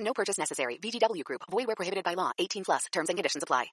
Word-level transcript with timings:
No 0.00 0.12
purchase 0.12 0.38
necessary. 0.38 0.78
VGW 0.82 1.24
Group. 1.24 1.42
Void 1.50 1.66
where 1.66 1.76
prohibited 1.76 2.04
by 2.04 2.14
law. 2.14 2.32
18 2.38 2.64
plus. 2.64 2.86
Terms 2.92 3.08
and 3.08 3.16
conditions 3.16 3.42
apply. 3.42 3.66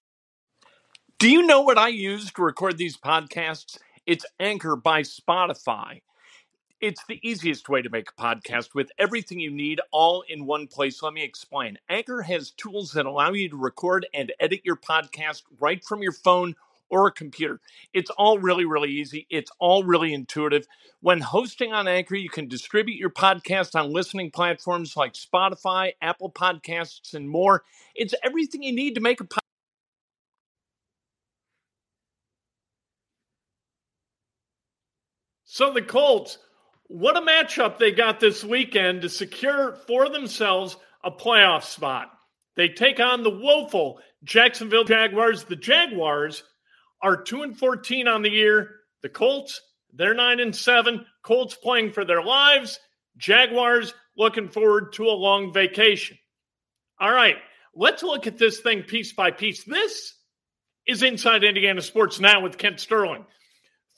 Do 1.20 1.32
you 1.32 1.48
know 1.48 1.62
what 1.62 1.80
I 1.80 1.88
use 1.88 2.32
to 2.34 2.44
record 2.44 2.78
these 2.78 2.96
podcasts? 2.96 3.80
It's 4.06 4.26
Anchor 4.40 4.76
by 4.76 5.02
Spotify. 5.02 6.02
It's 6.80 7.04
the 7.06 7.20
easiest 7.28 7.70
way 7.70 7.82
to 7.82 7.90
make 7.90 8.10
a 8.12 8.22
podcast 8.22 8.76
with 8.76 8.92
everything 9.00 9.40
you 9.40 9.50
need 9.50 9.82
all 9.92 10.24
in 10.30 10.46
one 10.46 10.68
place. 10.68 11.02
Let 11.02 11.14
me 11.14 11.24
explain. 11.24 11.80
Anchor 11.90 12.22
has 12.22 12.52
tools 12.52 12.92
that 12.92 13.08
allow 13.08 13.32
you 13.32 13.50
to 13.50 13.58
record 13.58 14.06
and 14.14 14.32
edit 14.40 14.62
your 14.64 14.76
podcast 14.76 15.42
right 15.60 15.84
from 15.84 16.04
your 16.04 16.12
phone 16.12 16.56
or 16.90 17.08
a 17.08 17.12
computer. 17.12 17.60
It's 17.94 18.10
all 18.12 18.40
really, 18.40 18.66
really 18.66 18.92
easy. 18.92 19.28
It's 19.30 19.52
all 19.60 19.84
really 19.84 20.14
intuitive. 20.14 20.68
When 21.02 21.22
hosting 21.22 21.74
on 21.74 21.88
Anchor, 21.88 22.16
you 22.16 22.30
can 22.30 22.48
distribute 22.48 22.98
your 22.98 23.10
podcast 23.10 23.80
on 23.80 23.94
listening 23.94 24.32
platforms 24.32 24.98
like 24.98 25.14
Spotify, 25.14 25.94
Apple 26.02 26.32
Podcasts, 26.32 27.14
and 27.14 27.30
more. 27.30 27.64
It's 27.96 28.16
everything 28.24 28.64
you 28.64 28.74
need 28.74 28.96
to 28.96 29.02
make 29.02 29.22
a 29.22 29.26
podcast. 29.26 29.40
So 35.50 35.74
the 35.74 35.82
Colts, 35.82 36.38
what 36.88 37.18
a 37.18 37.22
matchup 37.22 37.80
they 37.80 37.92
got 37.92 38.20
this 38.20 38.44
weekend 38.44 39.02
to 39.02 39.10
secure 39.10 39.74
for 39.88 40.10
themselves 40.10 40.78
a 41.04 41.12
playoff 41.12 41.64
spot. 41.64 42.12
They 42.56 42.70
take 42.70 43.00
on 43.00 43.24
the 43.24 43.30
woeful 43.30 44.00
Jacksonville 44.24 44.84
Jaguars. 44.84 45.44
The 45.46 45.56
Jaguars 45.56 46.44
are 47.02 47.22
2 47.22 47.44
and 47.44 47.58
14 47.58 48.08
on 48.08 48.22
the 48.22 48.32
year. 48.32 48.76
The 49.02 49.10
Colts, 49.10 49.62
they're 49.94 50.14
9 50.14 50.40
and 50.40 50.56
7. 50.56 51.06
Colts 51.24 51.56
playing 51.56 51.92
for 51.92 52.06
their 52.06 52.24
lives. 52.24 52.80
Jaguars 53.18 53.94
looking 54.16 54.50
forward 54.50 54.94
to 54.94 55.06
a 55.06 55.12
long 55.12 55.54
vacation. 55.54 56.18
All 57.00 57.12
right, 57.12 57.38
let's 57.76 58.04
look 58.04 58.28
at 58.28 58.38
this 58.38 58.60
thing 58.60 58.84
piece 58.84 59.14
by 59.14 59.32
piece. 59.32 59.64
This 59.64 60.16
is 60.88 61.04
Inside 61.04 61.44
Indiana 61.44 61.82
Sports 61.82 62.20
Now 62.20 62.42
with 62.42 62.58
Kent 62.58 62.80
Sterling 62.80 63.26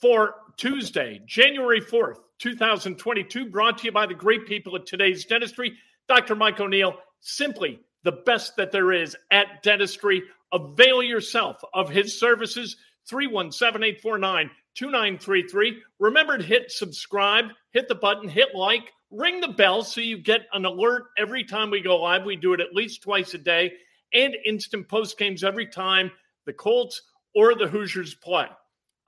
for 0.00 0.34
Tuesday, 0.56 1.20
January 1.26 1.80
4th, 1.80 2.18
2022, 2.38 3.46
brought 3.46 3.78
to 3.78 3.84
you 3.84 3.92
by 3.92 4.06
the 4.06 4.14
great 4.14 4.46
people 4.46 4.74
at 4.76 4.86
today's 4.86 5.24
dentistry. 5.24 5.72
Dr. 6.08 6.34
Mike 6.34 6.58
O'Neill, 6.60 6.94
simply 7.20 7.80
the 8.02 8.12
best 8.12 8.56
that 8.56 8.72
there 8.72 8.92
is 8.92 9.16
at 9.30 9.62
dentistry. 9.62 10.22
Avail 10.52 11.02
yourself 11.02 11.56
of 11.74 11.88
his 11.88 12.18
services. 12.18 12.76
317 13.10 13.82
849 13.82 14.50
2933. 14.74 15.82
Remember 15.98 16.38
to 16.38 16.44
hit 16.44 16.70
subscribe, 16.70 17.46
hit 17.72 17.88
the 17.88 17.94
button, 17.94 18.28
hit 18.28 18.54
like, 18.54 18.92
ring 19.10 19.40
the 19.40 19.48
bell 19.48 19.82
so 19.82 20.00
you 20.00 20.16
get 20.16 20.46
an 20.52 20.64
alert 20.64 21.06
every 21.18 21.44
time 21.44 21.70
we 21.70 21.80
go 21.80 22.00
live. 22.00 22.24
We 22.24 22.36
do 22.36 22.52
it 22.52 22.60
at 22.60 22.72
least 22.72 23.02
twice 23.02 23.34
a 23.34 23.38
day 23.38 23.72
and 24.14 24.36
instant 24.46 24.88
post 24.88 25.18
games 25.18 25.44
every 25.44 25.66
time 25.66 26.10
the 26.46 26.52
Colts 26.52 27.02
or 27.34 27.54
the 27.54 27.66
Hoosiers 27.66 28.14
play. 28.14 28.46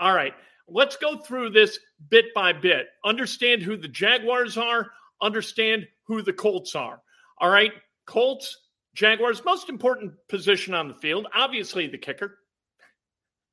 All 0.01 0.15
right, 0.15 0.35
let's 0.69 0.97
go 0.97 1.19
through 1.19 1.51
this 1.51 1.79
bit 2.11 2.27
by 2.35 2.53
bit. 2.53 2.89
Understand 3.05 3.63
who 3.63 3.77
the 3.77 3.89
Jaguars 3.89 4.57
are, 4.57 4.91
understand 5.21 5.87
who 6.05 6.23
the 6.23 6.33
Colts 6.33 6.75
are. 6.75 7.01
All 7.39 7.51
right, 7.51 7.73
Colts, 8.07 8.59
Jaguars, 8.95 9.45
most 9.45 9.69
important 9.69 10.13
position 10.29 10.75
on 10.75 10.89
the 10.89 10.95
field, 10.95 11.27
obviously 11.35 11.87
the 11.87 11.99
kicker. 11.99 12.39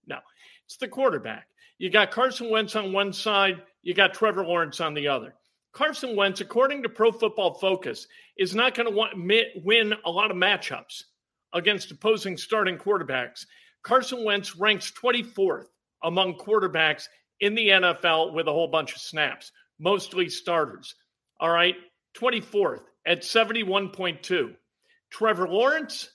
No, 0.10 0.18
it's 0.66 0.78
the 0.78 0.88
quarterback. 0.88 1.48
You 1.78 1.90
got 1.90 2.12
Carson 2.12 2.50
Wentz 2.50 2.76
on 2.76 2.92
one 2.92 3.14
side, 3.14 3.62
you 3.82 3.94
got 3.94 4.14
Trevor 4.14 4.46
Lawrence 4.46 4.82
on 4.82 4.94
the 4.94 5.08
other. 5.08 5.34
Carson 5.72 6.16
Wentz, 6.16 6.42
according 6.42 6.84
to 6.84 6.90
Pro 6.90 7.12
Football 7.12 7.54
Focus, 7.54 8.08
is 8.38 8.56
not 8.56 8.76
going 8.76 8.92
to 8.92 9.62
win 9.64 9.94
a 10.04 10.12
lot 10.12 10.32
of 10.32 10.38
matchups 10.38 11.04
against 11.54 11.92
opposing 11.92 12.38
starting 12.38 12.78
quarterbacks. 12.78 13.46
Carson 13.84 14.26
Wentz 14.26 14.56
ranks 14.58 14.92
24th 14.92 15.66
among 16.04 16.36
quarterbacks 16.36 17.08
in 17.40 17.56
the 17.56 17.70
NFL 17.70 18.34
with 18.34 18.48
a 18.48 18.52
whole 18.52 18.68
bunch 18.68 18.94
of 18.94 19.02
snaps, 19.02 19.52
mostly 19.80 20.28
starters. 20.28 20.96
All 21.40 21.52
right, 21.52 21.76
24th 22.18 22.82
at 23.06 23.22
71.2. 23.22 24.56
Trevor 25.12 25.48
Lawrence, 25.48 26.10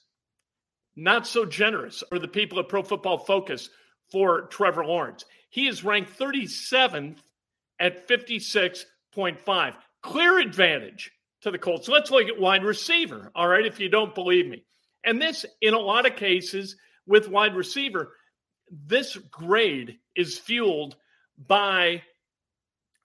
not 0.96 1.26
so 1.26 1.46
generous, 1.46 2.04
or 2.12 2.18
the 2.18 2.28
people 2.28 2.58
at 2.58 2.68
Pro 2.68 2.82
Football 2.82 3.18
Focus 3.18 3.70
for 4.10 4.42
Trevor 4.42 4.84
Lawrence. 4.84 5.24
He 5.50 5.68
is 5.68 5.84
ranked 5.84 6.18
37th 6.18 7.18
at 7.78 8.08
56.5. 8.08 9.74
Clear 10.02 10.38
advantage 10.38 11.12
to 11.42 11.50
the 11.50 11.58
Colts. 11.58 11.88
Let's 11.88 12.10
look 12.10 12.28
at 12.28 12.40
wide 12.40 12.64
receiver, 12.64 13.30
all 13.34 13.48
right, 13.48 13.66
if 13.66 13.78
you 13.78 13.88
don't 13.88 14.14
believe 14.14 14.46
me. 14.46 14.64
And 15.04 15.20
this, 15.20 15.44
in 15.60 15.74
a 15.74 15.78
lot 15.78 16.06
of 16.06 16.16
cases 16.16 16.76
with 17.06 17.28
wide 17.28 17.54
receiver, 17.54 18.12
this 18.70 19.16
grade 19.16 19.98
is 20.16 20.38
fueled 20.38 20.96
by 21.46 22.02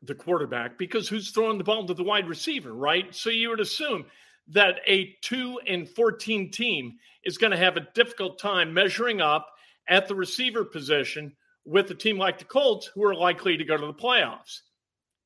the 0.01 0.15
quarterback 0.15 0.77
because 0.77 1.09
who's 1.09 1.31
throwing 1.31 1.57
the 1.57 1.63
ball 1.63 1.85
to 1.85 1.93
the 1.93 2.03
wide 2.03 2.27
receiver, 2.27 2.73
right? 2.73 3.13
So 3.13 3.29
you 3.29 3.49
would 3.49 3.59
assume 3.59 4.05
that 4.47 4.79
a 4.87 5.15
2 5.21 5.59
and 5.67 5.87
14 5.87 6.51
team 6.51 6.93
is 7.23 7.37
going 7.37 7.51
to 7.51 7.57
have 7.57 7.77
a 7.77 7.87
difficult 7.93 8.39
time 8.39 8.73
measuring 8.73 9.21
up 9.21 9.47
at 9.89 10.07
the 10.07 10.15
receiver 10.15 10.63
position 10.63 11.33
with 11.65 11.91
a 11.91 11.95
team 11.95 12.17
like 12.17 12.39
the 12.39 12.45
Colts 12.45 12.89
who 12.93 13.03
are 13.03 13.15
likely 13.15 13.57
to 13.57 13.65
go 13.65 13.75
to 13.75 13.87
the 13.87 13.93
playoffs. 13.93 14.59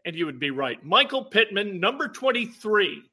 And 0.05 0.15
you 0.15 0.25
would 0.25 0.39
be 0.39 0.51
right. 0.51 0.83
Michael 0.83 1.25
Pittman, 1.25 1.79
number 1.79 2.07
23 2.07 3.03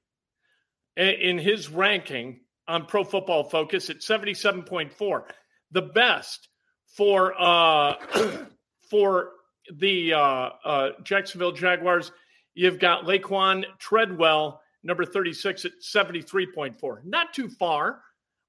in 0.96 1.38
his 1.38 1.68
ranking 1.68 2.40
on 2.66 2.86
Pro 2.86 3.04
Football 3.04 3.44
Focus 3.44 3.90
at 3.90 3.98
77.4. 3.98 5.22
The 5.72 5.82
best 5.82 6.48
for 6.96 7.34
uh 7.38 7.94
for 8.90 9.30
the 9.72 10.14
uh, 10.14 10.50
uh, 10.64 10.90
Jacksonville 11.04 11.52
Jaguars, 11.52 12.10
you've 12.54 12.78
got 12.78 13.04
Laquan 13.04 13.64
Treadwell, 13.78 14.60
number 14.82 15.04
36 15.04 15.64
at 15.64 15.72
73.4. 15.80 17.04
Not 17.04 17.32
too 17.32 17.48
far, 17.48 18.02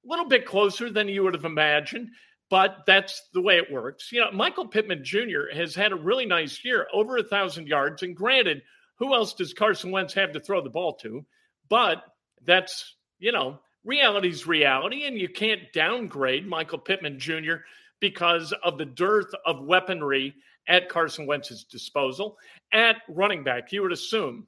a 0.04 0.10
little 0.10 0.26
bit 0.26 0.46
closer 0.46 0.90
than 0.90 1.08
you 1.08 1.24
would 1.24 1.36
have 1.36 1.46
imagined, 1.46 2.10
but 2.52 2.84
that's 2.86 3.30
the 3.34 3.42
way 3.42 3.56
it 3.56 3.72
works. 3.72 4.12
You 4.12 4.20
know, 4.20 4.32
Michael 4.34 4.68
Pittman 4.68 5.06
Jr. 5.06 5.54
has 5.54 5.74
had 5.74 5.94
a 5.94 5.96
really 5.96 6.26
nice 6.26 6.64
year, 6.66 6.86
over 6.94 7.16
a 7.16 7.24
thousand 7.24 7.68
yards. 7.68 8.04
And 8.04 8.14
granted, 8.14 8.62
who 8.98 9.14
else 9.14 9.34
does 9.34 9.54
Carson 9.54 9.90
Wentz 9.90 10.14
have 10.16 10.34
to 10.34 10.42
throw 10.42 10.62
the 10.62 10.70
ball 10.70 10.96
to? 10.96 11.26
But 11.70 12.04
that's, 12.46 12.98
you 13.20 13.32
know, 13.32 13.60
reality's 13.86 14.46
reality, 14.46 15.06
and 15.06 15.18
you 15.18 15.30
can't 15.30 15.62
downgrade 15.74 16.46
Michael 16.46 16.78
Pittman 16.78 17.20
Jr. 17.20 17.64
because 18.02 18.54
of 18.64 18.78
the 18.78 18.86
dearth 18.86 19.34
of 19.46 19.64
weaponry 19.64 20.36
at 20.68 20.90
Carson 20.90 21.26
Wentz's 21.26 21.64
disposal. 21.64 22.38
At 22.74 22.98
running 23.08 23.46
back, 23.46 23.72
you 23.72 23.82
would 23.82 23.94
assume 23.94 24.46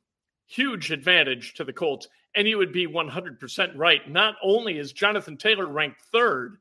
huge 0.47 0.91
advantage 0.91 1.53
to 1.53 1.63
the 1.63 1.71
Colts, 1.71 2.09
and 2.35 2.49
you 2.49 2.57
would 2.57 2.73
be 2.73 2.85
100% 2.85 3.71
right. 3.77 4.11
Not 4.11 4.35
only 4.44 4.77
is 4.77 4.91
Jonathan 4.91 5.38
Taylor 5.38 5.67
ranked 5.67 6.01
third 6.11 6.57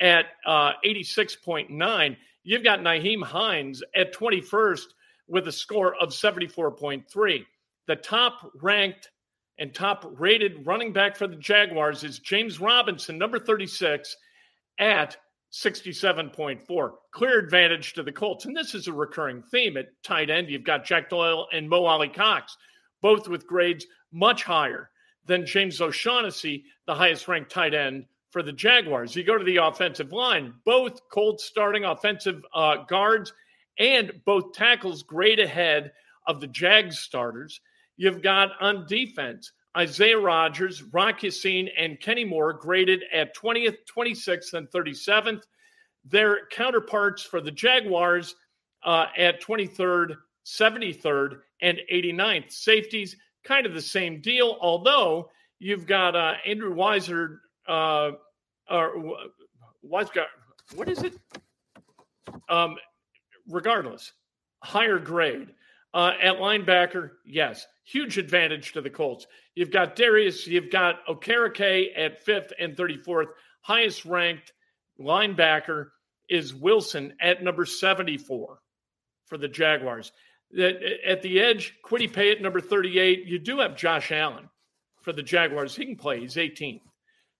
at 0.00 0.26
uh, 0.46 0.72
86.9, 0.84 2.16
you've 2.42 2.64
got 2.64 2.80
Nyheim 2.80 3.22
Hines 3.22 3.82
at 3.94 4.14
21st 4.14 4.86
with 5.28 5.48
a 5.48 5.52
score 5.52 5.94
of 5.96 6.10
74.3. 6.10 7.44
The 7.86 7.96
top 7.96 8.50
ranked 8.60 9.10
and 9.58 9.74
top 9.74 10.04
rated 10.18 10.66
running 10.66 10.92
back 10.92 11.16
for 11.16 11.26
the 11.26 11.36
Jaguars 11.36 12.04
is 12.04 12.18
James 12.18 12.60
Robinson, 12.60 13.18
number 13.18 13.38
36, 13.38 14.16
at 14.78 15.16
67.4. 15.52 16.92
Clear 17.12 17.38
advantage 17.38 17.92
to 17.92 18.02
the 18.02 18.12
Colts. 18.12 18.46
And 18.46 18.56
this 18.56 18.74
is 18.74 18.88
a 18.88 18.92
recurring 18.92 19.42
theme 19.42 19.76
at 19.76 20.02
tight 20.02 20.30
end. 20.30 20.48
You've 20.48 20.64
got 20.64 20.84
Jack 20.84 21.10
Doyle 21.10 21.46
and 21.52 21.68
Mo 21.68 21.84
Alie-Cox, 21.84 22.56
both 23.02 23.28
with 23.28 23.46
grades 23.46 23.86
much 24.12 24.44
higher 24.44 24.90
than 25.26 25.46
James 25.46 25.80
O'Shaughnessy, 25.80 26.64
the 26.86 26.94
highest 26.94 27.28
ranked 27.28 27.50
tight 27.50 27.74
end 27.74 28.06
for 28.32 28.42
the 28.42 28.52
Jaguars. 28.52 29.14
You 29.14 29.22
go 29.22 29.38
to 29.38 29.44
the 29.44 29.58
offensive 29.58 30.12
line, 30.12 30.54
both 30.64 31.08
Colts 31.10 31.44
starting 31.44 31.84
offensive 31.84 32.42
uh, 32.54 32.78
guards 32.88 33.32
and 33.78 34.12
both 34.24 34.54
tackles 34.54 35.02
grade 35.02 35.38
ahead 35.38 35.92
of 36.26 36.40
the 36.40 36.46
Jags 36.46 36.98
starters. 36.98 37.60
You've 37.96 38.22
got 38.22 38.50
on 38.60 38.86
defense 38.86 39.52
Isaiah 39.76 40.18
Rodgers, 40.18 40.82
Rock 40.82 41.22
Ya-Sin, 41.22 41.68
and 41.78 42.00
Kenny 42.00 42.24
Moore 42.24 42.52
graded 42.52 43.04
at 43.12 43.36
20th, 43.36 43.76
26th, 43.94 44.54
and 44.54 44.68
37th. 44.70 45.42
Their 46.04 46.46
counterparts 46.50 47.22
for 47.22 47.40
the 47.40 47.50
Jaguars 47.50 48.34
uh, 48.84 49.06
at 49.16 49.42
23rd, 49.42 50.16
73rd, 50.44 51.38
and 51.62 51.80
89th. 51.90 52.52
Safeties, 52.52 53.16
kind 53.44 53.64
of 53.66 53.72
the 53.72 53.80
same 53.80 54.20
deal, 54.20 54.58
although 54.60 55.30
you've 55.58 55.86
got 55.86 56.16
uh, 56.16 56.34
Andrew 56.44 56.74
Weiser, 56.74 57.38
uh, 57.68 58.12
or 58.70 59.16
what 60.74 60.88
is 60.88 61.02
it? 61.02 61.14
Um, 62.48 62.76
regardless, 63.48 64.12
higher 64.62 64.98
grade. 64.98 65.54
Uh, 65.94 66.12
at 66.22 66.36
linebacker, 66.36 67.10
yes, 67.26 67.66
huge 67.84 68.16
advantage 68.16 68.72
to 68.72 68.80
the 68.80 68.88
Colts. 68.88 69.26
You've 69.54 69.70
got 69.70 69.94
Darius, 69.94 70.46
you've 70.46 70.70
got 70.70 71.06
Okereke 71.06 71.88
at 71.94 72.24
fifth 72.24 72.52
and 72.58 72.74
34th. 72.74 73.26
Highest 73.60 74.06
ranked 74.06 74.52
linebacker 74.98 75.88
is 76.30 76.54
Wilson 76.54 77.12
at 77.20 77.42
number 77.42 77.66
74 77.66 78.58
for 79.26 79.38
the 79.38 79.48
Jaguars. 79.48 80.12
At 80.58 81.22
the 81.22 81.40
edge, 81.40 81.74
Kwity 81.84 82.10
Paye 82.10 82.32
at 82.32 82.42
number 82.42 82.60
38. 82.60 83.26
You 83.26 83.38
do 83.38 83.58
have 83.58 83.76
Josh 83.76 84.12
Allen 84.12 84.48
for 85.02 85.12
the 85.12 85.22
Jaguars. 85.22 85.74
He 85.76 85.84
can 85.84 85.96
play, 85.96 86.20
he's 86.20 86.38
18. 86.38 86.80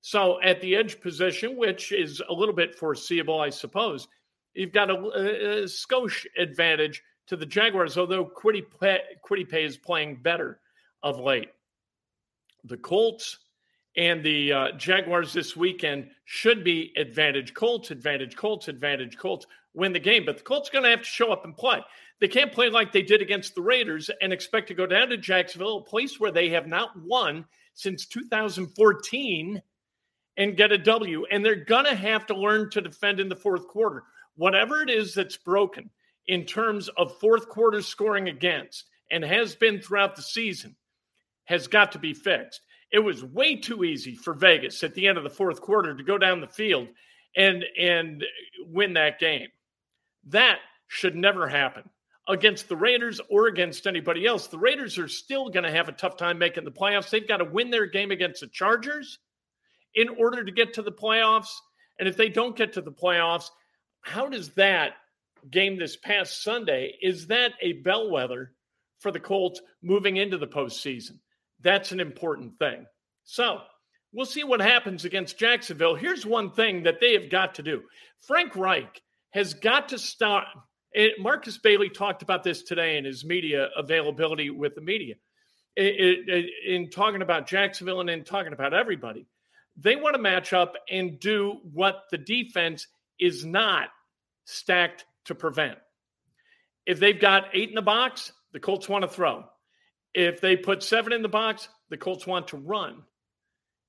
So 0.03 0.43
at 0.43 0.61
the 0.61 0.75
edge 0.75 1.01
position, 1.01 1.57
which 1.57 1.93
is 1.93 2.21
a 2.29 2.33
little 2.33 2.55
bit 2.55 2.75
foreseeable, 2.75 3.41
I 3.41 3.51
suppose, 3.51 4.09
you've 4.53 4.73
got 4.73 4.91
a, 4.91 4.95
a, 4.95 5.61
a 5.61 5.65
skosh 5.65 6.27
advantage 6.37 7.03
to 7.29 7.37
the 7.37 7.47
Jaguars, 7.47 7.97
although 7.97 8.27
Kwity 8.27 8.65
Paye 9.49 9.65
is 9.65 9.77
playing 9.77 10.17
better 10.17 10.61
of 11.05 11.21
late. 11.21 11.51
The 12.65 12.77
Colts 12.77 13.39
and 13.97 14.25
the 14.25 14.53
uh, 14.53 14.73
Jaguars 14.73 15.33
this 15.33 15.57
weekend 15.57 16.11
should 16.25 16.65
be 16.65 16.93
advantage 16.97 17.55
Colts, 17.55 17.93
advantage 17.93 18.37
Colts, 18.37 18.67
advantage 18.67 19.17
Colts, 19.17 19.47
win 19.73 19.93
the 19.93 20.01
game. 20.01 20.25
But 20.25 20.39
the 20.39 20.45
Colts 20.45 20.69
are 20.69 20.73
going 20.73 20.85
to 20.85 20.91
have 20.91 21.01
to 21.01 21.05
show 21.05 21.31
up 21.31 21.45
and 21.45 21.57
play. 21.57 21.81
They 22.21 22.29
can't 22.29 22.53
play 22.53 22.71
like 22.71 22.93
they 22.93 23.03
did 23.03 23.23
against 23.23 23.55
the 23.55 23.63
Raiders 23.63 24.11
and 24.21 24.33
expect 24.33 24.69
to 24.69 24.75
go 24.75 24.87
down 24.87 25.09
to 25.11 25.17
Jacksonville, 25.17 25.79
a 25.79 25.85
place 25.85 26.19
where 26.19 26.33
they 26.33 26.49
have 26.51 26.67
not 26.67 26.91
won 27.01 27.45
since 27.75 28.07
2014, 28.07 29.63
and 30.37 30.57
get 30.57 30.73
a 30.73 30.79
W. 30.79 31.25
And 31.31 31.45
they're 31.45 31.65
going 31.65 31.85
to 31.85 31.95
have 31.95 32.27
to 32.27 32.35
learn 32.37 32.71
to 32.71 32.81
defend 32.81 33.21
in 33.21 33.29
the 33.29 33.37
fourth 33.37 33.67
quarter. 33.69 34.05
Whatever 34.37 34.83
it 34.83 34.91
is 34.91 35.15
that's 35.15 35.37
broken 35.37 35.91
in 36.27 36.45
terms 36.45 36.89
of 36.97 37.19
fourth 37.19 37.49
quarter 37.49 37.83
scoring 37.83 38.29
against 38.29 38.87
and 39.11 39.25
has 39.25 39.55
been 39.55 39.81
throughout 39.81 40.17
the 40.17 40.23
season 40.23 40.75
has 41.45 41.67
got 41.67 41.93
to 41.93 41.99
be 41.99 42.15
fixed. 42.15 42.61
It 42.91 43.01
was 43.01 43.25
way 43.25 43.57
too 43.57 43.85
easy 43.85 44.15
for 44.15 44.35
Vegas 44.35 44.83
at 44.83 44.95
the 44.95 45.07
end 45.07 45.19
of 45.19 45.25
the 45.25 45.31
fourth 45.31 45.61
quarter 45.61 45.95
to 45.95 46.03
go 46.03 46.19
down 46.19 46.41
the 46.41 46.47
field 46.47 46.89
and 47.37 47.65
and 47.79 48.25
win 48.67 48.95
that 48.95 49.19
game. 49.19 49.49
That 50.29 50.59
should 50.89 51.17
never 51.17 51.49
happen 51.49 51.89
against 52.29 52.69
the 52.69 52.77
Raiders 52.77 53.21
or 53.29 53.47
against 53.47 53.87
anybody 53.87 54.27
else. 54.27 54.47
The 54.47 54.59
Raiders 54.59 54.99
are 54.99 55.09
still 55.09 55.49
going 55.49 55.65
to 55.65 55.71
have 55.71 55.89
a 55.89 55.93
tough 55.93 56.17
time 56.17 56.39
making 56.39 56.65
the 56.65 56.71
playoffs. 56.71 57.11
They've 57.11 57.27
got 57.27 57.39
to 57.39 57.45
win 57.45 57.71
their 57.71 57.87
game 57.87 58.11
against 58.11 58.41
the 58.41 58.47
Chargers 58.47 59.19
in 59.95 60.09
order 60.09 60.45
to 60.45 60.53
get 60.53 60.75
to 60.75 60.83
the 60.83 60.93
playoffs. 60.93 61.51
And 61.99 62.09
if 62.09 62.17
they 62.17 62.29
don't 62.29 62.57
get 62.57 62.73
to 62.75 62.81
the 62.81 62.93
playoffs, 62.93 63.51
how 64.01 64.29
does 64.29 64.51
that 64.55 64.93
game 65.51 65.79
this 65.79 65.97
past 65.97 66.43
Sunday 66.43 66.97
is 67.03 67.27
that 67.29 67.53
a 67.61 67.75
bellwether 67.75 68.53
for 69.01 69.11
the 69.11 69.21
Colts 69.21 69.61
moving 69.83 70.17
into 70.17 70.39
the 70.39 70.47
postseason? 70.47 71.19
That's 71.61 71.93
an 71.93 72.01
important 72.01 72.59
thing. 72.59 72.87
So 73.25 73.61
we'll 74.13 74.27
see 74.27 74.45
what 74.45 74.61
happens 74.61 75.05
against 75.05 75.39
Jacksonville. 75.39 75.95
Here's 75.95 76.27
one 76.27 76.51
thing 76.51 76.85
that 76.85 77.01
they 77.01 77.13
have 77.13 77.31
got 77.31 77.57
to 77.57 77.63
do 77.63 77.83
Frank 78.27 78.57
Reich 78.57 79.01
has 79.31 79.55
got 79.55 79.91
to 79.91 79.99
start. 79.99 80.47
Marcus 81.19 81.57
Brady 81.59 81.89
talked 81.89 82.23
about 82.23 82.43
this 82.43 82.63
today 82.63 82.99
in 82.99 83.05
his 83.05 83.25
media 83.25 83.69
availability 83.77 84.51
with 84.51 84.75
the 84.75 84.81
media 84.81 85.15
in 85.77 86.91
talking 86.93 87.23
about 87.23 87.47
Jacksonville 87.47 88.01
and 88.01 88.11
in 88.11 88.25
talking 88.25 88.53
about 88.53 88.75
everybody. 88.75 89.27
They 89.77 89.97
want 89.97 90.15
to 90.15 90.23
match 90.23 90.53
up 90.53 90.77
and 90.91 91.19
do 91.19 91.59
what 91.73 92.05
the 92.11 92.19
defense 92.19 92.87
is 93.19 93.45
not 93.45 93.89
stacked 94.45 95.05
to 95.27 95.35
prevent. 95.35 95.79
If 96.87 96.99
they've 96.99 97.19
got 97.19 97.47
eight 97.53 97.69
in 97.69 97.75
the 97.75 97.83
box, 97.83 98.33
the 98.53 98.61
Colts 98.61 98.89
want 98.89 99.03
to 99.03 99.09
throw. 99.09 99.45
If 100.15 100.41
they 100.41 100.57
put 100.57 100.83
seven 100.83 101.13
in 101.13 101.23
the 101.23 101.29
box, 101.29 101.69
the 101.89 101.97
Colts 101.97 102.27
want 102.27 102.49
to 102.49 102.57
run. 102.57 103.03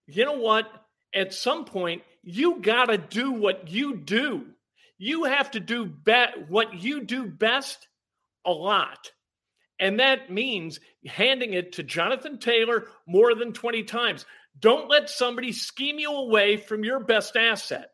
You 0.08 0.26
know 0.26 0.38
what? 0.38 0.70
At 1.14 1.34
some 1.34 1.66
point, 1.66 2.04
you 2.24 2.62
got 2.62 2.86
to 2.86 2.98
do 2.98 3.32
what 3.32 3.68
you 3.70 3.98
do. 3.98 4.46
You 4.98 5.26
have 5.26 5.52
to 5.52 5.60
do 5.60 5.86
be- 5.86 6.46
what 6.48 6.82
you 6.82 7.04
do 7.04 7.26
best 7.26 7.88
a 8.46 8.52
lot. 8.52 9.12
And 9.80 10.00
that 10.00 10.32
means 10.32 10.80
handing 11.06 11.54
it 11.54 11.74
to 11.74 11.84
Jonathan 11.84 12.40
Taylor 12.40 12.88
more 13.06 13.36
than 13.36 13.54
20 13.54 13.84
times. 13.84 14.26
Don't 14.60 14.90
let 14.90 15.10
somebody 15.10 15.52
scheme 15.52 16.00
you 16.00 16.12
away 16.12 16.58
from 16.58 16.84
your 16.84 17.00
best 17.00 17.36
asset. 17.36 17.90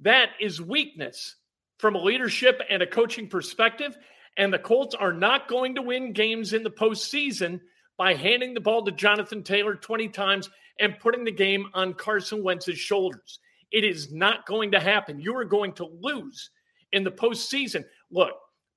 That 0.00 0.30
is 0.40 0.60
weakness 0.60 1.36
from 1.78 1.94
a 1.94 2.02
leadership 2.02 2.60
and 2.70 2.82
a 2.82 2.86
coaching 2.86 3.28
perspective. 3.28 3.96
And 4.36 4.52
the 4.52 4.58
Colts 4.58 4.94
are 4.94 5.12
not 5.12 5.48
going 5.48 5.74
to 5.74 5.82
win 5.82 6.12
games 6.12 6.52
in 6.52 6.62
the 6.62 6.70
postseason 6.70 7.60
by 7.98 8.14
handing 8.14 8.54
the 8.54 8.60
ball 8.60 8.84
to 8.84 8.92
Jonathan 8.92 9.42
Taylor 9.42 9.74
20 9.74 10.08
times 10.08 10.48
and 10.80 10.98
putting 10.98 11.24
the 11.24 11.32
game 11.32 11.66
on 11.74 11.94
Carson 11.94 12.42
Wentz's 12.42 12.78
shoulders. 12.78 13.38
It 13.70 13.84
is 13.84 14.12
not 14.12 14.46
going 14.46 14.72
to 14.72 14.80
happen. 14.80 15.20
You 15.20 15.36
are 15.36 15.44
going 15.44 15.72
to 15.74 15.86
lose 16.00 16.50
in 16.92 17.04
the 17.04 17.10
postseason. 17.10 17.84
Look, 18.10 18.32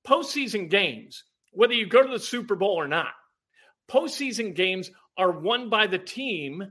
postseason 0.06 0.70
games, 0.70 1.24
whether 1.52 1.74
you 1.74 1.88
go 1.88 2.04
to 2.04 2.12
the 2.12 2.20
Super 2.20 2.56
Bowl 2.56 2.76
or 2.76 2.88
not, 2.88 3.14
postseason 3.90 4.56
games 4.56 4.92
are 5.18 5.32
won 5.32 5.70
by 5.70 5.88
the 5.88 6.00
team 6.00 6.64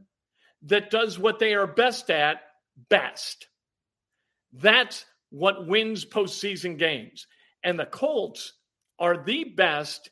that 0.64 0.90
does 0.90 1.18
what 1.18 1.38
they 1.38 1.54
are 1.54 1.66
best 1.66 2.10
at 2.10 2.40
best. 2.88 3.48
That's 4.52 5.04
what 5.30 5.66
wins 5.66 6.04
postseason 6.04 6.78
games. 6.78 7.26
And 7.62 7.78
the 7.78 7.86
Colts 7.86 8.52
are 8.98 9.22
the 9.22 9.44
best 9.44 10.10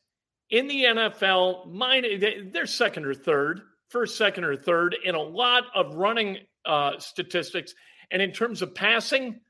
in 0.50 0.66
the 0.66 0.84
NFL. 0.84 1.72
Mine, 1.72 2.04
they're 2.52 2.66
second 2.66 3.06
or 3.06 3.14
third, 3.14 3.60
first, 3.88 4.16
second, 4.16 4.44
or 4.44 4.56
third 4.56 4.96
in 5.04 5.14
a 5.14 5.22
lot 5.22 5.64
of 5.74 5.94
running 5.94 6.38
uh, 6.64 6.98
statistics. 6.98 7.74
And 8.10 8.20
in 8.20 8.32
terms 8.32 8.62
of 8.62 8.74
passing, 8.74 9.40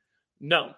no, 0.41 0.73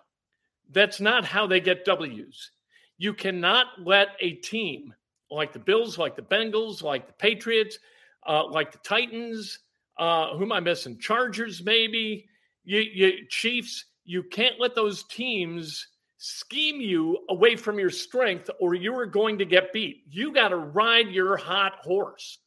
that's 0.70 1.00
not 1.00 1.24
how 1.24 1.46
they 1.46 1.60
get 1.60 1.84
W's. 1.84 2.50
You 2.96 3.14
cannot 3.14 3.66
let 3.82 4.08
a 4.20 4.32
team 4.32 4.94
like 5.30 5.52
the 5.52 5.58
Bills, 5.58 5.98
like 5.98 6.16
the 6.16 6.22
Bengals, 6.22 6.82
like 6.82 7.06
the 7.06 7.12
Patriots, 7.14 7.78
uh, 8.26 8.46
like 8.48 8.72
the 8.72 8.78
Titans, 8.78 9.58
uh, 9.98 10.36
who 10.36 10.44
am 10.44 10.52
I 10.52 10.60
missing? 10.60 10.98
Chargers, 10.98 11.62
maybe, 11.64 12.26
you, 12.64 12.80
you 12.80 13.26
Chiefs. 13.28 13.84
You 14.04 14.22
can't 14.22 14.60
let 14.60 14.74
those 14.74 15.04
teams 15.04 15.86
scheme 16.18 16.80
you 16.80 17.18
away 17.28 17.56
from 17.56 17.78
your 17.78 17.90
strength 17.90 18.50
or 18.60 18.74
you 18.74 18.94
are 18.98 19.06
going 19.06 19.38
to 19.38 19.44
get 19.44 19.72
beat. 19.72 20.04
You 20.08 20.32
got 20.32 20.48
to 20.48 20.56
ride 20.56 21.08
your 21.08 21.36
hot 21.36 21.74
horse 21.80 22.38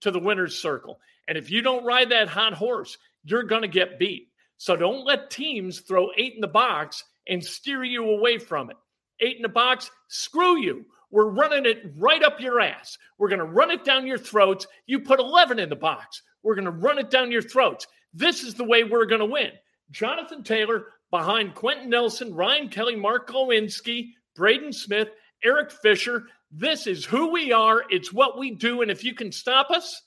to 0.00 0.10
the 0.10 0.18
winner's 0.18 0.56
circle. 0.58 0.98
And 1.26 1.36
if 1.36 1.50
you 1.50 1.62
don't 1.62 1.84
ride 1.84 2.10
that 2.10 2.28
hot 2.28 2.54
horse, 2.54 2.96
you're 3.24 3.42
going 3.42 3.62
to 3.62 3.68
get 3.68 3.98
beat. 3.98 4.28
So 4.56 4.76
don't 4.76 5.04
let 5.04 5.30
teams 5.30 5.80
throw 5.80 6.10
eight 6.16 6.34
in 6.34 6.40
the 6.40 6.48
box 6.48 7.04
and 7.28 7.44
steer 7.44 7.84
you 7.84 8.08
away 8.10 8.38
from 8.38 8.70
it. 8.70 8.76
Eight 9.20 9.36
in 9.36 9.42
the 9.42 9.48
box, 9.48 9.90
screw 10.08 10.58
you. 10.58 10.84
We're 11.10 11.30
running 11.30 11.64
it 11.66 11.92
right 11.96 12.22
up 12.22 12.40
your 12.40 12.60
ass. 12.60 12.98
We're 13.18 13.28
going 13.28 13.38
to 13.40 13.44
run 13.44 13.70
it 13.70 13.84
down 13.84 14.06
your 14.06 14.18
throats. 14.18 14.66
You 14.86 15.00
put 15.00 15.20
11 15.20 15.58
in 15.58 15.68
the 15.68 15.76
box. 15.76 16.22
We're 16.42 16.54
going 16.54 16.64
to 16.64 16.70
run 16.70 16.98
it 16.98 17.10
down 17.10 17.32
your 17.32 17.42
throats. 17.42 17.86
This 18.14 18.42
is 18.42 18.54
the 18.54 18.64
way 18.64 18.84
we're 18.84 19.06
going 19.06 19.20
to 19.20 19.26
win. 19.26 19.50
Jonathan 19.90 20.42
Taylor 20.42 20.86
behind 21.10 21.54
Quenton 21.54 21.90
Nelson, 21.90 22.34
Ryan 22.34 22.68
Kelly, 22.68 22.96
Mark 22.96 23.28
Glowinski, 23.28 24.10
Braden 24.34 24.72
Smith, 24.72 25.08
Eric 25.42 25.70
Fisher. 25.70 26.26
This 26.50 26.86
is 26.86 27.04
who 27.04 27.30
we 27.32 27.52
are. 27.52 27.84
It's 27.90 28.12
what 28.12 28.38
we 28.38 28.52
do. 28.52 28.82
And 28.82 28.90
if 28.90 29.04
you 29.04 29.14
can 29.14 29.32
stop 29.32 29.70
us, 29.70 30.02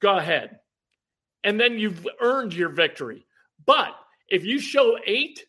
go 0.00 0.16
ahead. 0.16 0.58
And 1.42 1.60
then 1.60 1.78
you've 1.78 2.06
earned 2.20 2.54
your 2.54 2.70
victory. 2.70 3.26
But 3.66 3.94
if 4.28 4.44
you 4.44 4.58
show 4.58 4.98
eight 5.06 5.44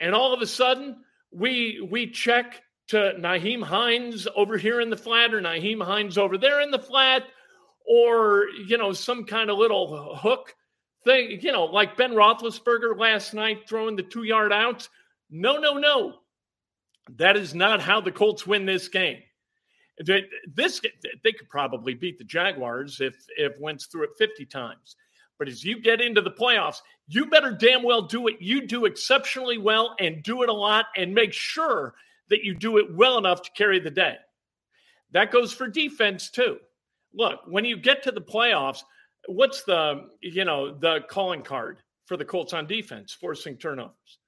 and 0.00 0.14
all 0.14 0.32
of 0.32 0.40
a 0.40 0.46
sudden 0.46 0.96
we 1.30 1.86
we 1.90 2.10
check 2.10 2.62
to 2.88 3.14
Nyheim 3.18 3.62
Hines 3.62 4.28
over 4.36 4.56
here 4.56 4.80
in 4.80 4.90
the 4.90 4.96
flat 4.96 5.34
or 5.34 5.40
Nyheim 5.40 5.82
Hines 5.82 6.18
over 6.18 6.38
there 6.38 6.60
in 6.60 6.70
the 6.70 6.78
flat, 6.78 7.24
or 7.84 8.46
you 8.66 8.78
know, 8.78 8.92
some 8.92 9.24
kind 9.24 9.50
of 9.50 9.58
little 9.58 10.16
hook 10.16 10.54
thing, 11.04 11.38
you 11.40 11.52
know, 11.52 11.64
like 11.64 11.96
Ben 11.96 12.12
Roethlisberger 12.12 12.98
last 12.98 13.34
night 13.34 13.68
throwing 13.68 13.96
the 13.96 14.02
two 14.02 14.24
yard 14.24 14.52
outs. 14.52 14.88
No, 15.30 15.58
no, 15.58 15.74
no. 15.74 16.14
That 17.16 17.36
is 17.36 17.54
not 17.54 17.80
how 17.80 18.00
the 18.00 18.12
Colts 18.12 18.46
win 18.46 18.64
this 18.64 18.88
game. 18.88 19.18
This 19.98 20.80
they 21.22 21.32
could 21.32 21.48
probably 21.48 21.94
beat 21.94 22.18
the 22.18 22.24
Jaguars 22.24 23.00
if 23.00 23.14
if 23.36 23.58
Wentz 23.60 23.86
threw 23.86 24.04
it 24.04 24.10
50 24.18 24.46
times. 24.46 24.96
But 25.38 25.48
as 25.48 25.64
you 25.64 25.80
get 25.80 26.00
into 26.00 26.20
the 26.20 26.30
playoffs, 26.30 26.80
you 27.06 27.26
better 27.26 27.52
damn 27.52 27.82
well 27.82 28.02
do 28.02 28.20
what 28.20 28.40
you 28.40 28.66
do 28.66 28.86
exceptionally 28.86 29.58
well 29.58 29.94
and 30.00 30.22
do 30.22 30.42
it 30.42 30.48
a 30.48 30.54
lot 30.54 30.86
and 30.96 31.14
make 31.14 31.32
sure 31.32 31.94
that 32.30 32.44
you 32.44 32.54
do 32.54 32.78
it 32.78 32.94
well 32.94 33.18
enough 33.18 33.42
to 33.42 33.50
carry 33.56 33.78
the 33.78 33.90
day. 33.90 34.16
That 35.12 35.30
goes 35.30 35.52
for 35.52 35.68
defense 35.68 36.30
too. 36.30 36.58
Look, 37.14 37.40
when 37.46 37.64
you 37.64 37.76
get 37.76 38.02
to 38.04 38.12
the 38.12 38.20
playoffs, 38.20 38.82
what's 39.26 39.62
the, 39.62 40.08
you 40.20 40.44
know, 40.44 40.74
the 40.74 41.00
calling 41.08 41.42
card 41.42 41.78
for 42.06 42.16
the 42.16 42.24
Colts 42.24 42.52
on 42.52 42.66
defense, 42.66 43.12
forcing 43.12 43.56
turnovers? 43.56 44.18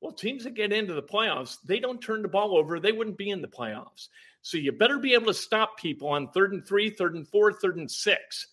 Well, 0.00 0.12
teams 0.12 0.44
that 0.44 0.54
get 0.54 0.72
into 0.72 0.94
the 0.94 1.02
playoffs, 1.02 1.58
they 1.66 1.78
don't 1.78 2.00
turn 2.00 2.22
the 2.22 2.28
ball 2.28 2.56
over. 2.56 2.80
They 2.80 2.92
wouldn't 2.92 3.18
be 3.18 3.30
in 3.30 3.42
the 3.42 3.48
playoffs. 3.48 4.08
So 4.40 4.56
you 4.56 4.72
better 4.72 4.98
be 4.98 5.12
able 5.12 5.26
to 5.26 5.34
stop 5.34 5.78
people 5.78 6.08
on 6.08 6.28
third 6.28 6.54
and 6.54 6.66
three, 6.66 6.88
third 6.88 7.14
and 7.14 7.28
four, 7.28 7.52
third 7.52 7.76
and 7.76 7.90
six. 7.90 8.46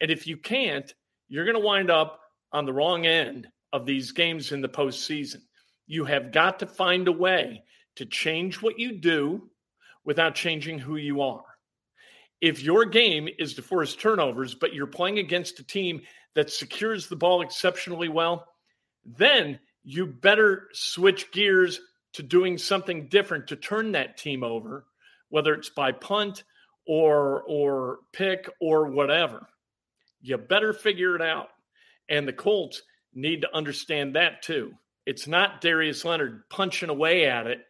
And 0.00 0.10
if 0.10 0.26
you 0.26 0.36
can't, 0.36 0.92
you're 1.28 1.44
going 1.44 1.56
to 1.56 1.64
wind 1.64 1.90
up 1.90 2.20
on 2.52 2.64
the 2.64 2.72
wrong 2.72 3.06
end 3.06 3.46
of 3.72 3.86
these 3.86 4.10
games 4.10 4.50
in 4.50 4.60
the 4.60 4.68
postseason. 4.68 5.42
You 5.86 6.04
have 6.04 6.32
got 6.32 6.58
to 6.58 6.66
find 6.66 7.06
a 7.06 7.12
way 7.12 7.62
to 7.96 8.06
change 8.06 8.60
what 8.60 8.78
you 8.78 8.92
do 8.98 9.48
without 10.04 10.34
changing 10.34 10.78
who 10.78 10.96
you 10.96 11.20
are. 11.20 11.44
If 12.40 12.62
your 12.62 12.84
game 12.84 13.28
is 13.38 13.54
to 13.54 13.62
force 13.62 13.94
turnovers, 13.94 14.54
but 14.54 14.72
you're 14.72 14.86
playing 14.86 15.18
against 15.18 15.58
a 15.58 15.64
team 15.64 16.02
that 16.34 16.50
secures 16.50 17.08
the 17.08 17.16
ball 17.16 17.42
exceptionally 17.42 18.08
well, 18.08 18.46
then 19.04 19.58
you 19.82 20.06
better 20.06 20.68
switch 20.72 21.32
gears 21.32 21.80
to 22.12 22.22
doing 22.22 22.58
something 22.58 23.08
different 23.08 23.48
to 23.48 23.56
turn 23.56 23.92
that 23.92 24.16
team 24.16 24.44
over, 24.44 24.86
whether 25.30 25.54
it's 25.54 25.70
by 25.70 25.92
punt 25.92 26.44
or 26.86 27.42
or 27.42 27.98
pick 28.12 28.48
or 28.60 28.86
whatever. 28.86 29.46
You 30.20 30.38
better 30.38 30.72
figure 30.72 31.14
it 31.16 31.22
out. 31.22 31.48
And 32.08 32.26
the 32.26 32.32
Colts 32.32 32.82
need 33.14 33.42
to 33.42 33.54
understand 33.54 34.16
that 34.16 34.42
too. 34.42 34.72
It's 35.06 35.26
not 35.26 35.60
Darius 35.60 36.04
Leonard 36.04 36.48
punching 36.50 36.88
away 36.88 37.26
at 37.26 37.46
it 37.46 37.60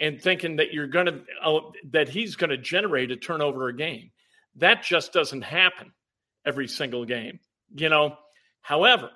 and 0.00 0.20
thinking 0.20 0.56
that 0.56 0.72
you're 0.72 0.86
going 0.86 1.06
to 1.06 1.20
uh, 1.42 1.60
that 1.90 2.08
he's 2.08 2.36
going 2.36 2.50
to 2.50 2.58
generate 2.58 3.10
a 3.10 3.16
turnover 3.16 3.68
a 3.68 3.76
game. 3.76 4.10
That 4.56 4.82
just 4.82 5.12
doesn't 5.12 5.42
happen 5.42 5.92
every 6.44 6.68
single 6.68 7.04
game, 7.04 7.40
you 7.74 7.88
know. 7.88 8.16
However, 8.60 9.10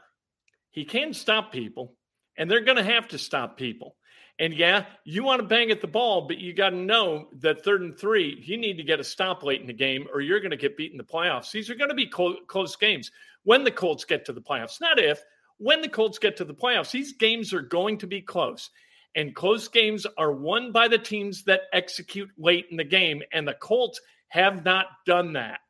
he 0.71 0.85
can 0.85 1.13
stop 1.13 1.53
people, 1.53 1.97
and 2.37 2.51
they're 2.51 2.65
going 2.65 2.77
to 2.77 2.85
have 2.85 3.09
to 3.09 3.19
stop 3.19 3.57
people. 3.57 3.97
And 4.39 4.55
yeah, 4.55 4.87
you 5.05 5.23
want 5.25 5.43
to 5.43 5.47
bang 5.47 5.71
at 5.71 5.81
the 5.81 5.87
ball, 5.87 6.27
but 6.27 6.39
you 6.39 6.55
got 6.55 6.71
to 6.71 6.77
know 6.77 7.29
that 7.41 7.63
third 7.63 7.83
and 7.83 7.97
three, 7.97 8.43
you 8.43 8.57
need 8.57 8.79
to 8.79 8.83
get 8.83 8.99
a 8.99 9.05
stop 9.05 9.43
late 9.43 9.61
in 9.61 9.67
the 9.67 9.73
game, 9.73 10.07
or 10.13 10.21
you're 10.21 10.41
going 10.41 10.51
to 10.53 10.57
get 10.57 10.77
beat 10.77 10.91
in 10.91 10.99
the 10.99 11.05
playoffs. 11.05 11.51
These 11.51 11.69
are 11.69 11.75
going 11.75 11.91
to 11.91 11.95
be 11.95 12.07
close, 12.07 12.39
close 12.47 12.75
games 12.77 13.11
when 13.45 13.63
the 13.63 13.71
Colts 13.71 14.05
get 14.05 14.25
to 14.25 14.33
the 14.33 14.41
playoffs. 14.41 14.81
Not 14.81 14.99
if, 14.99 15.23
when 15.59 15.81
the 15.83 15.89
Colts 15.89 16.19
get 16.19 16.37
to 16.39 16.45
the 16.45 16.55
playoffs. 16.55 16.91
These 16.91 17.13
games 17.13 17.53
are 17.53 17.63
going 17.63 17.99
to 17.99 18.07
be 18.07 18.21
close. 18.21 18.71
And 19.15 19.35
close 19.35 19.69
games 19.69 20.07
are 20.17 20.33
won 20.33 20.73
by 20.73 20.89
the 20.89 20.99
teams 20.99 21.45
that 21.45 21.63
execute 21.73 22.31
late 22.39 22.67
in 22.71 22.79
the 22.79 22.85
game. 22.85 23.23
And 23.33 23.47
the 23.47 23.55
Colts 23.55 24.01
have 24.33 24.65
not 24.65 24.87
done 25.05 25.35
that 25.35 25.61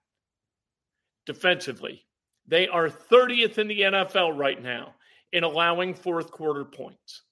defensively. 1.26 2.06
They 2.46 2.68
are 2.68 2.88
30th 2.88 3.58
in 3.58 3.66
the 3.66 3.80
NFL 3.80 4.38
right 4.38 4.62
now 4.62 4.94
in 5.32 5.42
allowing 5.42 5.94
fourth 5.94 6.30
quarter 6.30 6.64
points. 6.64 7.22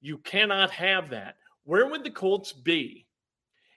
You 0.00 0.16
cannot 0.16 0.70
have 0.70 1.10
that. 1.10 1.34
Where 1.64 1.86
would 1.86 2.02
the 2.02 2.10
Colts 2.10 2.54
be 2.54 3.06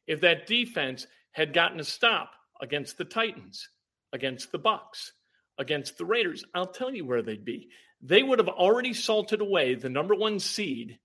if 0.07 0.22
that 0.22 0.48
defense 0.48 1.05
had 1.33 1.51
gotten 1.51 1.81
a 1.81 1.83
stop 1.83 2.31
against 2.62 2.98
the 2.98 3.03
Titans, 3.03 3.67
against 4.13 4.53
the 4.53 4.60
Bucks, 4.60 5.12
against 5.57 5.98
the 5.98 6.05
Raiders? 6.05 6.45
I'll 6.55 6.67
tell 6.67 6.95
you 6.95 7.03
where 7.03 7.22
they'd 7.22 7.43
be. 7.43 7.67
They 8.01 8.24
would 8.24 8.39
have 8.39 8.48
already 8.48 8.93
salted 8.93 9.41
away 9.41 9.75
the 9.75 9.89
number 9.89 10.15
1 10.15 10.39
seed 10.39 11.00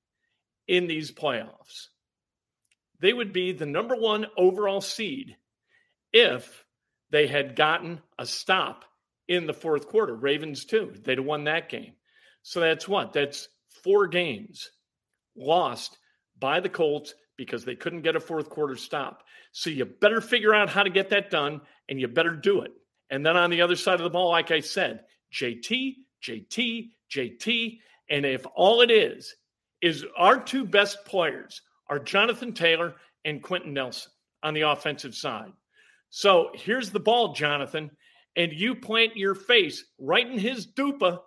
in 0.69 0.87
these 0.87 1.11
playoffs. 1.11 1.88
They 3.00 3.12
would 3.12 3.33
be 3.33 3.50
the 3.50 3.67
number 3.67 3.97
one 3.97 4.26
overall 4.37 4.81
seed 4.81 5.37
if 6.12 6.65
they 7.11 7.27
had 7.27 7.57
gotten 7.57 8.00
a 8.19 8.27
stop 8.27 8.85
in 9.27 9.47
the 9.47 9.55
fourth 9.55 9.88
quarter. 9.88 10.15
Ravens, 10.15 10.65
too. 10.65 10.93
They'd 11.05 11.19
have 11.19 11.27
won 11.27 11.45
that 11.45 11.69
game. 11.69 11.93
So 12.43 12.61
that's 12.61 12.88
what? 12.88 13.12
That's 13.12 13.49
four 13.85 14.07
games 14.07 14.71
lost 15.37 15.99
by 16.38 16.61
the 16.61 16.69
Colts 16.69 17.15
because 17.37 17.65
they 17.65 17.75
couldn't 17.75 18.03
get 18.03 18.17
a 18.17 18.21
fourth 18.21 18.49
quarter 18.49 18.77
stop. 18.77 19.23
So 19.53 19.71
you 19.71 19.85
better 19.85 20.21
figure 20.21 20.55
out 20.55 20.69
how 20.69 20.83
to 20.83 20.91
get 20.91 21.11
that 21.11 21.31
done 21.31 21.61
and 21.88 22.00
you 22.00 22.09
better 22.09 22.35
do 22.35 22.62
it. 22.62 22.73
And 23.11 23.25
then 23.25 23.37
on 23.37 23.50
the 23.50 23.62
other 23.62 23.77
side 23.77 23.95
of 23.95 24.05
the 24.05 24.11
ball, 24.11 24.31
like 24.31 24.50
I 24.50 24.61
said, 24.61 25.05
JT, 25.33 25.97
JT, 26.23 26.91
JT. 27.11 27.79
And 28.11 28.27
if 28.27 28.47
all 28.55 28.81
it 28.81 28.91
is 28.91 29.35
is 29.81 30.05
our 30.17 30.43
two 30.43 30.65
best 30.65 31.05
players 31.05 31.62
are 31.88 31.99
Jonathan 31.99 32.53
Taylor 32.53 32.95
and 33.25 33.43
Quenton 33.43 33.73
Nelson 33.73 34.12
on 34.43 34.55
the 34.55 34.62
offensive 34.62 35.15
side. 35.15 35.53
So 36.11 36.50
here's 36.55 36.91
the 36.91 37.00
ball, 37.00 37.35
Jonathan, 37.35 37.91
and 38.37 38.53
you 38.53 38.75
plant 38.75 39.17
your 39.17 39.35
face 39.35 39.85
right 39.99 40.27
in 40.27 40.38
his 40.38 40.67
dupa 40.67 41.19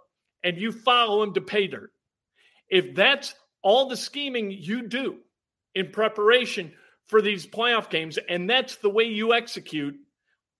and 0.43 0.57
you 0.57 0.71
follow 0.71 1.23
him 1.23 1.33
to 1.33 1.41
pay 1.41 1.67
dirt. 1.67 1.91
If 2.69 2.95
that's 2.95 3.35
all 3.61 3.89
the 3.89 3.97
scheming 3.97 4.51
you 4.51 4.87
do 4.87 5.17
in 5.75 5.91
preparation 5.91 6.73
for 7.07 7.21
these 7.21 7.45
playoff 7.45 7.89
games, 7.89 8.17
and 8.29 8.49
that's 8.49 8.77
the 8.77 8.89
way 8.89 9.03
you 9.03 9.33
execute, 9.33 9.95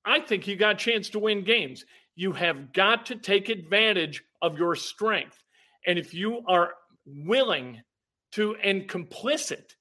I 0.05 0.19
think 0.19 0.47
you 0.47 0.55
got 0.55 0.75
a 0.75 0.77
chance 0.77 1.09
to 1.11 1.19
win 1.19 1.43
games. 1.43 1.85
You 2.15 2.33
have 2.33 2.73
got 2.73 3.07
to 3.07 3.15
take 3.15 3.49
advantage 3.49 4.23
of 4.41 4.57
your 4.57 4.75
strength. 4.75 5.41
And 5.87 5.97
if 5.97 6.13
you 6.13 6.43
are 6.47 6.71
willing 7.05 7.81
to 8.33 8.55
and 8.63 8.87
complicit 8.87 9.75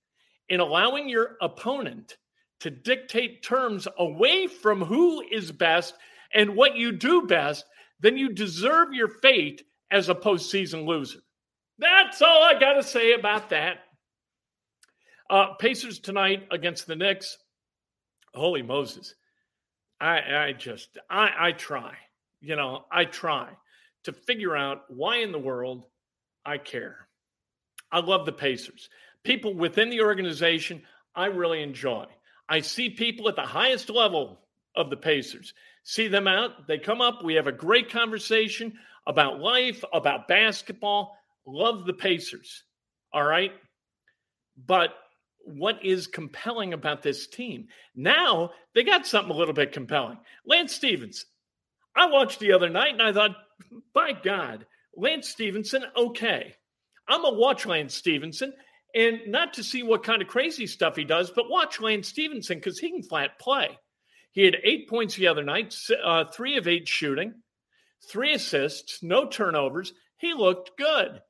in 0.49 0.61
allowing 0.61 1.09
your 1.09 1.37
opponent 1.43 2.17
to 2.61 2.71
dictate 2.71 3.43
terms 3.43 3.89
away 3.99 4.47
from 4.47 4.83
who 4.83 5.23
is 5.31 5.51
best 5.51 5.95
and 6.33 6.57
what 6.57 6.77
you 6.77 6.93
do 6.93 7.23
best, 7.23 7.65
then 8.01 8.17
you 8.17 8.33
deserve 8.33 8.93
your 8.93 9.09
fate 9.09 9.63
as 9.91 10.09
a 10.09 10.15
postseason 10.15 10.87
loser. 10.87 11.21
That's 11.79 12.23
all 12.23 12.43
I 12.45 12.59
got 12.59 12.75
to 12.75 12.83
say 12.83 13.13
about 13.13 13.51
that. 13.51 13.79
Uh, 15.29 15.55
Pacers 15.55 15.99
tonight 15.99 16.47
against 16.51 16.87
the 16.87 16.97
Knicks. 16.97 17.39
Holy 18.35 18.63
Moses. 18.63 19.15
I, 20.01 20.47
I 20.47 20.53
just, 20.53 20.99
I, 21.09 21.31
I 21.39 21.53
try, 21.53 21.95
you 22.41 22.57
know, 22.57 22.85
I 22.91 23.05
try 23.05 23.49
to 24.05 24.13
figure 24.13 24.57
out 24.57 24.83
why 24.89 25.19
in 25.19 25.33
the 25.33 25.39
world 25.39 25.85
I 26.45 26.59
care. 26.59 27.09
I 27.93 28.01
love 28.01 28.25
the 28.25 28.33
Pacers. 28.33 28.89
People 29.25 29.55
within 29.55 29.91
the 29.91 30.01
organization, 30.01 30.83
I 31.15 31.27
really 31.27 31.63
enjoy. 31.63 32.07
I 32.51 32.61
see 32.61 32.91
people 32.91 33.29
at 33.29 33.37
the 33.37 33.43
highest 33.43 33.89
level 33.89 34.41
of 34.75 34.91
the 34.91 34.97
Pacers, 34.97 35.55
see 35.85 36.09
them 36.09 36.27
out, 36.27 36.67
they 36.67 36.79
come 36.79 37.01
up, 37.01 37.25
we 37.25 37.35
have 37.35 37.47
a 37.47 37.53
great 37.53 37.91
conversation 37.91 38.75
about 39.07 39.41
life, 39.41 39.85
about 39.93 40.29
basketball. 40.29 41.17
Love 41.47 41.87
the 41.87 41.95
Pacers. 41.95 42.65
All 43.13 43.25
right. 43.25 43.53
But 44.67 44.91
what 45.45 45.85
is 45.85 46.07
compelling 46.07 46.73
about 46.73 47.03
this 47.03 47.27
team? 47.27 47.69
Now 47.95 48.51
they 48.75 48.83
got 48.83 49.07
something 49.07 49.33
a 49.33 49.37
little 49.37 49.55
bit 49.55 49.73
compelling. 49.73 50.19
Lance 50.45 50.75
Stephenson. 50.75 51.29
I 51.97 52.07
watched 52.07 52.41
the 52.41 52.53
other 52.53 52.69
night 52.69 52.93
and 52.93 53.03
I 53.03 53.13
thought, 53.13 53.37
by 53.95 54.13
God, 54.13 54.67
Lance 54.95 55.29
Stephenson, 55.29 55.85
okay. 55.97 56.55
I'm 57.09 57.25
a 57.25 57.33
watch 57.33 57.67
Lance 57.67 57.95
Stephenson, 57.95 58.53
and 58.95 59.21
not 59.27 59.55
to 59.55 59.65
see 59.65 59.83
what 59.83 60.03
kind 60.03 60.23
of 60.23 60.29
crazy 60.29 60.67
stuff 60.67 60.97
he 60.97 61.05
does, 61.05 61.31
but 61.31 61.51
watch 61.51 61.81
Lance 61.81 62.09
Stephenson 62.09 62.59
because 62.59 62.79
he 62.79 62.91
can 62.91 63.03
flat 63.03 63.39
play. 63.39 63.79
He 64.33 64.45
had 64.45 64.57
eight 64.63 64.89
points 64.89 65.17
the 65.17 65.27
other 65.27 65.43
night, 65.43 65.75
uh, 66.03 66.25
three 66.33 66.57
of 66.57 66.69
eight 66.69 66.87
shooting, 66.87 67.35
three 68.09 68.35
assists, 68.35 69.03
no 69.03 69.27
turnovers. 69.27 69.93
He 70.17 70.35
looked 70.35 70.77
good. 70.79 71.21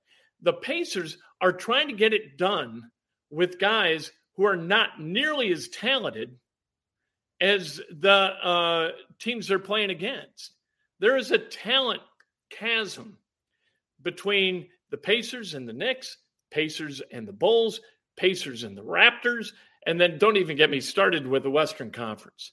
The 0.43 0.53
Pacers 0.53 1.19
are 1.41 1.53
trying 1.53 1.89
to 1.89 1.95
get 1.95 2.13
it 2.13 2.37
done 2.37 2.91
with 3.31 3.59
guys 3.59 4.11
who 4.35 4.45
are 4.45 4.57
not 4.57 5.01
nearly 5.01 5.53
as 5.53 5.69
talented 5.69 6.37
as 7.41 7.81
the 7.91 8.11
uh, 8.11 8.91
teams 9.19 9.49
they're 9.49 9.59
playing 9.59 9.91
against. 9.91 10.53
There 10.99 11.17
is 11.17 11.31
a 11.31 11.39
talent 11.39 12.03
chasm 12.51 13.17
between 14.03 14.69
the 14.91 14.99
Pacers 14.99 15.55
and 15.55 15.69
the 15.69 15.73
Knicks, 15.73 16.19
Pacers 16.51 17.03
and 17.13 17.27
the 17.27 17.33
Bulls, 17.33 17.81
Pacers 18.17 18.63
and 18.63 18.77
the 18.77 18.83
Raptors, 18.83 19.53
and 19.87 20.01
then 20.01 20.19
don't 20.19 20.37
even 20.37 20.57
get 20.57 20.71
me 20.71 20.81
started 20.81 21.27
with 21.27 21.43
the 21.43 21.51
Western 21.51 21.91
Conference. 21.91 22.53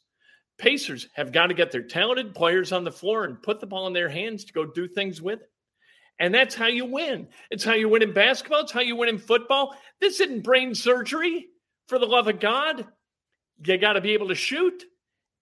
Pacers 0.58 1.08
have 1.14 1.32
got 1.32 1.48
to 1.48 1.54
get 1.54 1.72
their 1.72 1.84
talented 1.84 2.34
players 2.34 2.72
on 2.72 2.84
the 2.84 2.92
floor 2.92 3.26
and 3.26 3.42
put 3.42 3.60
the 3.60 3.68
ball 3.68 3.88
in 3.88 3.94
their 3.94 4.10
hands 4.10 4.46
to 4.46 4.54
go 4.54 4.66
do 4.66 4.88
things 4.88 5.22
with 5.22 5.42
it. 5.42 5.50
And 6.20 6.34
that's 6.34 6.56
how 6.56 6.66
you 6.66 6.86
win. 6.86 7.28
It's 7.52 7.64
how 7.64 7.74
you 7.74 7.90
win 7.90 8.02
in 8.02 8.14
basketball. 8.14 8.62
It's 8.62 8.72
how 8.72 8.82
you 8.82 8.96
win 8.96 9.10
in 9.10 9.20
football. 9.20 9.76
This 10.02 10.20
isn't 10.20 10.44
brain 10.44 10.74
surgery, 10.74 11.48
for 11.88 12.00
the 12.00 12.06
love 12.06 12.28
of 12.28 12.40
God. 12.40 12.86
You 13.66 13.78
got 13.78 13.94
to 13.94 14.02
be 14.02 14.14
able 14.14 14.28
to 14.30 14.36
shoot, 14.36 14.84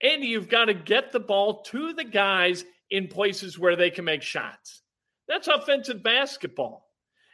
and 0.01 0.24
you've 0.24 0.50
got 0.50 0.65
to 0.65 0.74
get 0.74 1.12
the 1.12 1.19
ball 1.19 1.63
to 1.63 1.93
the 1.93 2.03
guys 2.03 2.63
in 2.89 3.07
places 3.07 3.59
where 3.59 3.75
they 3.75 3.89
can 3.89 4.05
make 4.05 4.21
shots. 4.21 4.81
That's 5.27 5.47
offensive 5.47 6.03
basketball. 6.03 6.84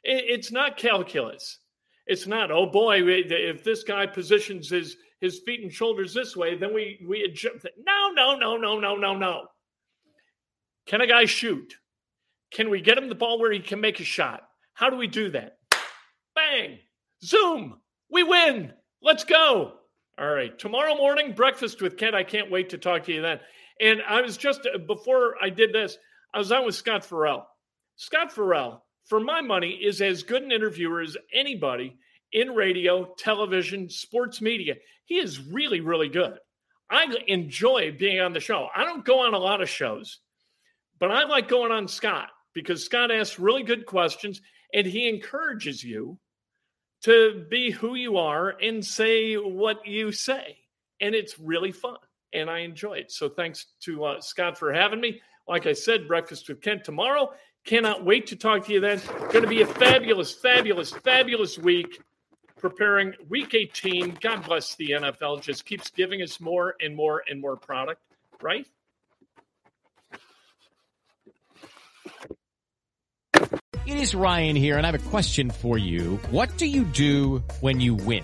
It's 0.03 0.51
not 0.51 0.77
calculus. 0.77 1.59
It's 2.07 2.27
not, 2.27 2.51
oh 2.51 2.65
boy, 2.65 3.01
if 3.03 3.63
this 3.63 3.83
guy 3.83 4.07
positions 4.07 4.69
his, 4.69 4.97
his 5.19 5.41
feet 5.45 5.61
and 5.61 5.71
shoulders 5.71 6.13
this 6.13 6.35
way, 6.35 6.57
then 6.57 6.73
we, 6.73 6.99
we 7.07 7.21
adjust. 7.23 7.65
No, 7.85 8.11
no, 8.13 8.35
no, 8.35 8.57
no, 8.57 8.79
no, 8.79 8.95
no, 8.95 9.15
no. 9.15 9.47
Can 10.87 11.01
a 11.01 11.07
guy 11.07 11.25
shoot? 11.25 11.75
Can 12.51 12.69
we 12.69 12.81
get 12.81 12.97
him 12.97 13.07
the 13.07 13.15
ball 13.15 13.39
where 13.39 13.51
he 13.51 13.59
can 13.59 13.79
make 13.79 13.99
a 13.99 14.03
shot? 14.03 14.41
How 14.73 14.89
do 14.89 14.97
we 14.97 15.07
do 15.07 15.29
that? 15.31 15.57
Bang! 16.35 16.79
Zoom! 17.23 17.79
We 18.09 18.23
win! 18.23 18.73
Let's 19.01 19.23
go! 19.23 19.73
All 20.19 20.33
right. 20.33 20.57
Tomorrow 20.57 20.95
morning, 20.95 21.33
breakfast 21.33 21.81
with 21.81 21.97
Kent. 21.97 22.15
I 22.15 22.23
can't 22.23 22.51
wait 22.51 22.69
to 22.69 22.77
talk 22.77 23.05
to 23.05 23.13
you 23.13 23.21
then. 23.21 23.39
And 23.79 24.01
I 24.07 24.21
was 24.21 24.37
just, 24.37 24.67
before 24.87 25.35
I 25.41 25.49
did 25.49 25.71
this, 25.71 25.97
I 26.33 26.39
was 26.39 26.51
on 26.51 26.65
with 26.65 26.75
Scott 26.75 27.05
Ferrall. 27.05 27.47
Scott 27.95 28.31
Ferrall, 28.31 28.83
for 29.05 29.19
my 29.19 29.41
money, 29.41 29.71
is 29.71 30.01
as 30.01 30.23
good 30.23 30.43
an 30.43 30.51
interviewer 30.51 31.01
as 31.01 31.17
anybody 31.33 31.97
in 32.31 32.51
radio, 32.51 33.13
television, 33.17 33.89
sports 33.89 34.41
media. 34.41 34.75
He 35.05 35.19
is 35.19 35.39
really, 35.39 35.81
really 35.81 36.09
good. 36.09 36.37
I 36.89 37.07
enjoy 37.27 37.95
being 37.97 38.19
on 38.19 38.33
the 38.33 38.39
show. 38.39 38.67
I 38.75 38.83
don't 38.83 39.05
go 39.05 39.19
on 39.19 39.33
a 39.33 39.39
lot 39.39 39.61
of 39.61 39.69
shows, 39.69 40.19
but 40.99 41.11
I 41.11 41.23
like 41.23 41.47
going 41.47 41.71
on 41.71 41.87
Scott 41.87 42.29
because 42.53 42.83
Scott 42.83 43.11
asks 43.11 43.39
really 43.39 43.63
good 43.63 43.85
questions 43.85 44.41
and 44.73 44.85
he 44.85 45.07
encourages 45.07 45.83
you 45.83 46.19
to 47.03 47.45
be 47.49 47.71
who 47.71 47.95
you 47.95 48.17
are 48.17 48.49
and 48.49 48.85
say 48.85 49.35
what 49.35 49.85
you 49.85 50.11
say. 50.11 50.57
And 50.99 51.15
it's 51.15 51.39
really 51.39 51.71
fun 51.71 51.97
and 52.33 52.49
I 52.49 52.59
enjoy 52.59 52.93
it. 52.93 53.11
So 53.11 53.29
thanks 53.29 53.67
to 53.81 54.03
uh, 54.03 54.21
Scott 54.21 54.57
for 54.57 54.71
having 54.71 55.01
me. 55.01 55.21
Like 55.47 55.65
I 55.65 55.73
said, 55.73 56.07
breakfast 56.07 56.47
with 56.47 56.61
Kent 56.61 56.83
tomorrow. 56.83 57.31
Cannot 57.65 58.03
wait 58.03 58.27
to 58.27 58.35
talk 58.35 58.65
to 58.65 58.73
you 58.73 58.79
then. 58.79 59.01
Going 59.31 59.43
to 59.43 59.47
be 59.47 59.61
a 59.61 59.67
fabulous, 59.67 60.33
fabulous, 60.33 60.91
fabulous 60.91 61.57
week 61.57 62.01
preparing 62.61 63.13
week 63.27 63.53
18. 63.53 64.17
God 64.21 64.45
bless 64.45 64.75
the 64.75 64.91
NFL. 64.91 65.41
Just 65.41 65.65
keeps 65.65 65.89
giving 65.89 66.21
us 66.21 66.39
more 66.39 66.75
and 66.79 66.95
more 66.95 67.23
and 67.29 67.41
more 67.41 67.57
product, 67.57 68.01
right? 68.41 68.65
It 73.87 73.97
is 73.97 74.13
Ryan 74.13 74.55
here, 74.55 74.77
and 74.77 74.85
I 74.85 74.91
have 74.91 75.07
a 75.07 75.09
question 75.09 75.49
for 75.49 75.77
you. 75.77 76.19
What 76.29 76.55
do 76.57 76.67
you 76.67 76.83
do 76.83 77.43
when 77.61 77.81
you 77.81 77.95
win? 77.95 78.23